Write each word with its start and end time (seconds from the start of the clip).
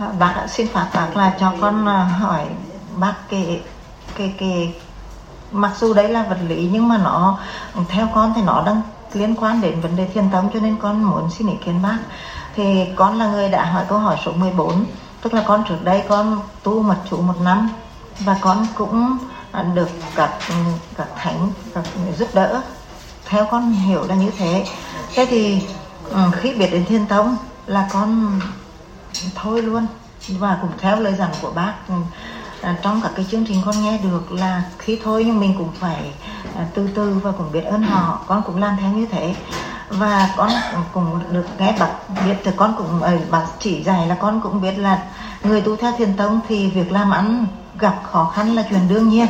À, 0.00 0.08
bác 0.18 0.32
ạ, 0.36 0.46
xin 0.46 0.68
phát 0.68 0.90
bác 0.94 1.16
là 1.16 1.36
cho 1.40 1.52
con 1.60 1.86
à, 1.88 2.04
hỏi 2.04 2.46
bác 2.96 3.14
cái 3.30 3.60
cái 4.16 4.34
cái 4.38 4.74
mặc 5.52 5.72
dù 5.80 5.94
đấy 5.94 6.08
là 6.08 6.22
vật 6.22 6.38
lý 6.48 6.68
nhưng 6.72 6.88
mà 6.88 6.98
nó 6.98 7.38
theo 7.88 8.08
con 8.14 8.32
thì 8.36 8.42
nó 8.42 8.62
đang 8.66 8.82
liên 9.12 9.34
quan 9.40 9.60
đến 9.60 9.80
vấn 9.80 9.96
đề 9.96 10.08
thiên 10.14 10.28
tâm 10.32 10.48
cho 10.54 10.60
nên 10.60 10.76
con 10.76 11.04
muốn 11.04 11.30
xin 11.30 11.48
ý 11.48 11.54
kiến 11.64 11.82
bác. 11.82 11.98
Thì 12.54 12.84
con 12.96 13.18
là 13.18 13.26
người 13.26 13.48
đã 13.48 13.64
hỏi 13.64 13.84
câu 13.88 13.98
hỏi 13.98 14.16
số 14.24 14.32
14 14.32 14.84
tức 15.22 15.34
là 15.34 15.44
con 15.46 15.64
trước 15.68 15.84
đây 15.84 16.02
con 16.08 16.40
tu 16.62 16.82
mật 16.82 16.96
chủ 17.10 17.16
một 17.16 17.40
năm 17.40 17.70
và 18.20 18.36
con 18.40 18.66
cũng 18.74 19.18
à, 19.52 19.62
được 19.62 19.88
các 20.14 20.30
ừ, 20.48 20.54
các 20.96 21.08
thánh 21.16 21.50
các 21.74 21.84
giúp 22.18 22.28
đỡ. 22.34 22.62
Theo 23.24 23.46
con 23.50 23.72
hiểu 23.72 24.04
là 24.08 24.14
như 24.14 24.30
thế. 24.38 24.66
Thế 25.14 25.26
thì 25.30 25.62
ừ, 26.10 26.18
khi 26.32 26.54
biết 26.54 26.68
đến 26.72 26.84
thiên 26.84 27.06
tông 27.06 27.36
là 27.66 27.88
con 27.92 28.40
thôi 29.34 29.62
luôn. 29.62 29.86
Và 30.28 30.58
cũng 30.62 30.70
theo 30.78 31.00
lời 31.00 31.14
dặn 31.18 31.30
của 31.42 31.50
bác 31.50 31.72
ừ, 31.88 31.94
à, 32.62 32.76
trong 32.82 33.00
các 33.00 33.12
cái 33.16 33.26
chương 33.30 33.44
trình 33.46 33.62
con 33.64 33.84
nghe 33.84 33.98
được 33.98 34.32
là 34.32 34.62
khi 34.78 35.00
thôi 35.04 35.24
nhưng 35.26 35.40
mình 35.40 35.54
cũng 35.58 35.68
phải 35.80 36.12
à, 36.56 36.66
từ 36.74 36.88
từ 36.94 37.20
và 37.22 37.32
cũng 37.32 37.52
biết 37.52 37.64
ơn 37.64 37.82
họ, 37.82 38.20
con 38.26 38.42
cũng 38.42 38.60
làm 38.60 38.76
theo 38.80 38.92
như 38.92 39.06
thế. 39.06 39.34
Và 39.88 40.30
con 40.36 40.50
cũng 40.92 41.20
được 41.32 41.46
nghe 41.58 41.74
bác 41.78 41.88
biết, 42.24 42.34
thì 42.44 42.50
con 42.56 42.74
cũng 42.78 43.02
ừ, 43.02 43.18
bác 43.30 43.44
chỉ 43.60 43.82
dạy 43.82 44.06
là 44.06 44.14
con 44.20 44.40
cũng 44.40 44.60
biết 44.60 44.78
là 44.78 45.02
người 45.42 45.60
tu 45.60 45.76
theo 45.76 45.92
thiền 45.98 46.16
tông 46.16 46.40
thì 46.48 46.70
việc 46.70 46.92
làm 46.92 47.10
ăn 47.10 47.46
gặp 47.78 48.00
khó 48.12 48.32
khăn 48.34 48.54
là 48.54 48.62
chuyện 48.70 48.88
đương 48.88 49.08
nhiên. 49.08 49.26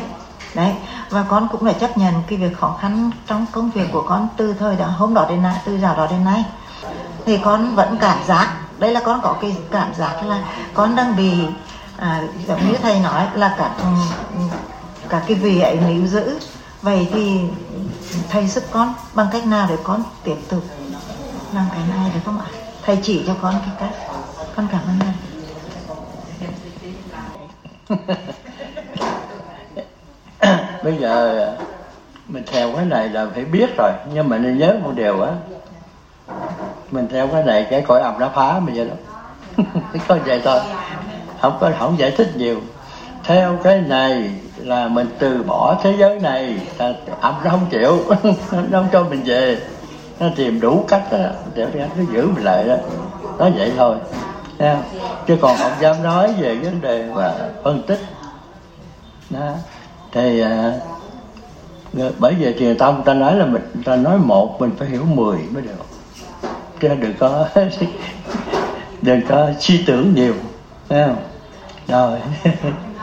Đấy, 0.54 0.74
và 1.10 1.22
con 1.22 1.48
cũng 1.52 1.64
đã 1.64 1.72
chấp 1.72 1.98
nhận 1.98 2.14
cái 2.26 2.38
việc 2.38 2.58
khó 2.58 2.76
khăn 2.80 3.10
trong 3.26 3.46
công 3.52 3.70
việc 3.70 3.88
của 3.92 4.02
con 4.02 4.28
từ 4.36 4.54
thời 4.54 4.76
đó, 4.76 4.86
hôm 4.86 5.14
đó 5.14 5.26
đến 5.28 5.42
nay, 5.42 5.60
từ 5.64 5.78
giờ 5.78 5.96
đó 5.96 6.06
đến 6.10 6.24
nay. 6.24 6.44
Thì 7.26 7.38
con 7.38 7.74
vẫn 7.74 7.96
cảm 8.00 8.24
giác 8.24 8.48
đây 8.78 8.92
là 8.92 9.00
con 9.04 9.20
có 9.22 9.36
cái 9.40 9.56
cảm 9.70 9.94
giác 9.94 10.22
là 10.24 10.44
con 10.74 10.96
đang 10.96 11.16
bị 11.16 11.32
à, 11.96 12.22
giống 12.48 12.68
như 12.68 12.74
thầy 12.82 13.00
nói 13.00 13.26
là 13.34 13.54
cả 13.58 13.74
ừ, 13.78 13.84
cả 15.08 15.22
cái 15.28 15.34
vị 15.34 15.60
ấy 15.60 15.78
níu 15.88 16.06
giữ. 16.06 16.38
Vậy 16.82 17.08
thì 17.12 17.40
thầy 18.30 18.46
giúp 18.46 18.64
con 18.70 18.94
bằng 19.14 19.26
cách 19.32 19.46
nào 19.46 19.66
để 19.70 19.76
con 19.84 20.02
tiếp 20.24 20.36
tục 20.48 20.62
làm 21.54 21.66
cái 21.72 21.80
này 21.96 22.10
được 22.14 22.20
không 22.24 22.38
ạ? 22.38 22.46
Thầy 22.82 22.98
chỉ 23.02 23.24
cho 23.26 23.34
con 23.42 23.54
cái 23.66 23.74
cách. 23.80 23.90
Con 24.56 24.66
cảm 24.72 24.80
ơn 24.86 24.98
thầy. 24.98 25.12
Bây 30.82 30.98
giờ 30.98 31.56
mình 32.28 32.44
theo 32.46 32.72
cái 32.76 32.84
này 32.84 33.08
là 33.08 33.26
phải 33.34 33.44
biết 33.44 33.70
rồi 33.76 33.92
nhưng 34.14 34.28
mà 34.28 34.38
nên 34.38 34.58
nhớ 34.58 34.78
một 34.82 34.92
điều 34.94 35.22
á 35.22 35.32
mình 36.90 37.08
theo 37.08 37.26
cái 37.26 37.42
này 37.42 37.66
cái 37.70 37.84
cõi 37.88 38.00
âm 38.00 38.18
nó 38.18 38.30
phá 38.34 38.60
mình 38.60 38.74
vậy 38.74 38.88
đó. 38.88 38.94
Có 40.08 40.18
vậy 40.26 40.40
thôi. 40.44 40.60
Không 41.40 41.58
có 41.60 41.70
không 41.78 41.98
giải 41.98 42.10
thích 42.10 42.36
nhiều. 42.36 42.60
Theo 43.24 43.58
cái 43.62 43.80
này 43.80 44.30
là 44.56 44.88
mình 44.88 45.06
từ 45.18 45.42
bỏ 45.42 45.76
thế 45.82 45.94
giới 45.98 46.20
này 46.20 46.56
là 46.78 46.94
âm 47.20 47.34
nó 47.44 47.50
không 47.50 47.66
chịu. 47.70 47.98
Nó 48.52 48.78
không 48.78 48.88
cho 48.92 49.04
mình 49.04 49.22
về. 49.24 49.58
Nó 50.20 50.26
tìm 50.36 50.60
đủ 50.60 50.84
cách 50.88 51.02
đó, 51.12 51.18
để 51.54 51.66
nó 51.74 52.04
giữ 52.12 52.28
mình 52.34 52.44
lại 52.44 52.64
đó. 52.68 52.76
Nó 53.38 53.48
vậy 53.56 53.72
thôi. 53.76 53.96
Nha. 54.58 54.78
chứ 55.26 55.36
còn 55.40 55.56
không 55.56 55.72
dám 55.80 56.02
nói 56.02 56.34
về 56.40 56.54
vấn 56.54 56.80
đề 56.80 57.08
và 57.14 57.34
phân 57.64 57.82
tích. 57.82 58.00
Đó. 59.30 59.50
thì 60.12 60.40
à, 60.40 60.72
bởi 62.18 62.34
vì 62.34 62.54
truyền 62.58 62.78
tâm 62.78 63.02
ta 63.04 63.14
nói 63.14 63.36
là 63.36 63.46
mình 63.46 63.62
ta 63.84 63.96
nói 63.96 64.18
một 64.18 64.60
mình 64.60 64.70
phải 64.78 64.88
hiểu 64.88 65.04
mười 65.04 65.38
mới 65.50 65.62
được. 65.62 65.95
Ờ, 66.80 66.94
đừng 66.94 67.14
có 67.18 67.48
đừng 69.02 69.20
có 69.28 69.50
suy 69.60 69.84
tưởng 69.86 70.14
nhiều 70.14 70.34
thấy 70.88 71.04
không? 71.06 71.22
Rồi. 71.88 72.18